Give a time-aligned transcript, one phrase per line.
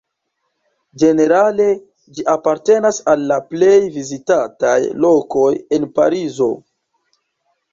[1.01, 1.67] Ĝenerale
[2.15, 4.75] ĝi apartenas al la plej vizitataj
[5.07, 5.47] lokoj
[5.79, 6.49] en Parizo.